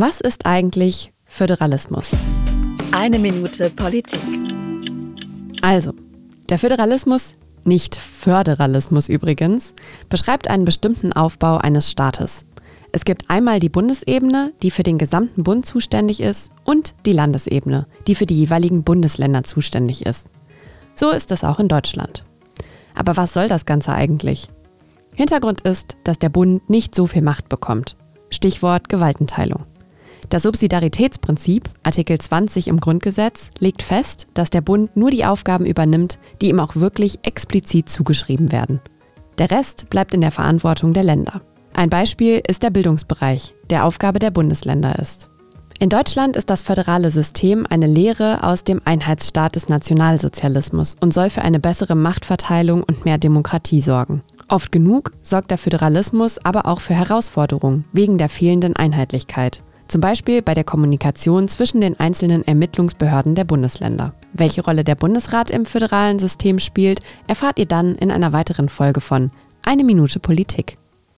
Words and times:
Was 0.00 0.20
ist 0.20 0.46
eigentlich 0.46 1.12
Föderalismus? 1.24 2.16
Eine 2.92 3.18
Minute 3.18 3.68
Politik. 3.68 4.20
Also, 5.60 5.92
der 6.48 6.56
Föderalismus, 6.60 7.34
nicht 7.64 7.96
Föderalismus 7.96 9.08
übrigens, 9.08 9.74
beschreibt 10.08 10.48
einen 10.48 10.64
bestimmten 10.64 11.12
Aufbau 11.12 11.56
eines 11.56 11.90
Staates. 11.90 12.46
Es 12.92 13.04
gibt 13.04 13.28
einmal 13.28 13.58
die 13.58 13.70
Bundesebene, 13.70 14.52
die 14.62 14.70
für 14.70 14.84
den 14.84 14.98
gesamten 14.98 15.42
Bund 15.42 15.66
zuständig 15.66 16.20
ist, 16.20 16.52
und 16.62 16.94
die 17.04 17.12
Landesebene, 17.12 17.88
die 18.06 18.14
für 18.14 18.26
die 18.26 18.38
jeweiligen 18.38 18.84
Bundesländer 18.84 19.42
zuständig 19.42 20.06
ist. 20.06 20.28
So 20.94 21.10
ist 21.10 21.32
es 21.32 21.42
auch 21.42 21.58
in 21.58 21.66
Deutschland. 21.66 22.24
Aber 22.94 23.16
was 23.16 23.32
soll 23.32 23.48
das 23.48 23.66
Ganze 23.66 23.94
eigentlich? 23.94 24.48
Hintergrund 25.16 25.62
ist, 25.62 25.96
dass 26.04 26.20
der 26.20 26.28
Bund 26.28 26.70
nicht 26.70 26.94
so 26.94 27.08
viel 27.08 27.22
Macht 27.22 27.48
bekommt. 27.48 27.96
Stichwort 28.30 28.88
Gewaltenteilung. 28.88 29.64
Das 30.28 30.42
Subsidiaritätsprinzip, 30.42 31.70
Artikel 31.82 32.18
20 32.18 32.68
im 32.68 32.80
Grundgesetz, 32.80 33.50
legt 33.60 33.82
fest, 33.82 34.26
dass 34.34 34.50
der 34.50 34.60
Bund 34.60 34.94
nur 34.94 35.10
die 35.10 35.24
Aufgaben 35.24 35.64
übernimmt, 35.64 36.18
die 36.42 36.50
ihm 36.50 36.60
auch 36.60 36.76
wirklich 36.76 37.20
explizit 37.22 37.88
zugeschrieben 37.88 38.52
werden. 38.52 38.80
Der 39.38 39.50
Rest 39.50 39.88
bleibt 39.88 40.12
in 40.12 40.20
der 40.20 40.30
Verantwortung 40.30 40.92
der 40.92 41.04
Länder. 41.04 41.40
Ein 41.72 41.88
Beispiel 41.88 42.42
ist 42.46 42.62
der 42.62 42.70
Bildungsbereich, 42.70 43.54
der 43.70 43.84
Aufgabe 43.84 44.18
der 44.18 44.30
Bundesländer 44.30 44.98
ist. 44.98 45.30
In 45.80 45.90
Deutschland 45.90 46.36
ist 46.36 46.50
das 46.50 46.64
föderale 46.64 47.12
System 47.12 47.64
eine 47.70 47.86
Lehre 47.86 48.42
aus 48.42 48.64
dem 48.64 48.82
Einheitsstaat 48.84 49.54
des 49.54 49.68
Nationalsozialismus 49.68 50.96
und 51.00 51.14
soll 51.14 51.30
für 51.30 51.42
eine 51.42 51.60
bessere 51.60 51.94
Machtverteilung 51.94 52.82
und 52.82 53.04
mehr 53.04 53.16
Demokratie 53.16 53.80
sorgen. 53.80 54.22
Oft 54.48 54.72
genug 54.72 55.12
sorgt 55.22 55.52
der 55.52 55.58
Föderalismus 55.58 56.38
aber 56.44 56.66
auch 56.66 56.80
für 56.80 56.94
Herausforderungen 56.94 57.84
wegen 57.92 58.18
der 58.18 58.28
fehlenden 58.28 58.74
Einheitlichkeit. 58.74 59.62
Zum 59.88 60.02
Beispiel 60.02 60.42
bei 60.42 60.52
der 60.52 60.64
Kommunikation 60.64 61.48
zwischen 61.48 61.80
den 61.80 61.98
einzelnen 61.98 62.46
Ermittlungsbehörden 62.46 63.34
der 63.34 63.44
Bundesländer. 63.44 64.12
Welche 64.34 64.62
Rolle 64.62 64.84
der 64.84 64.94
Bundesrat 64.94 65.50
im 65.50 65.64
föderalen 65.64 66.18
System 66.18 66.60
spielt, 66.60 67.00
erfahrt 67.26 67.58
ihr 67.58 67.64
dann 67.64 67.94
in 67.94 68.10
einer 68.10 68.34
weiteren 68.34 68.68
Folge 68.68 69.00
von 69.00 69.30
Eine 69.62 69.84
Minute 69.84 70.20
Politik. 70.20 70.76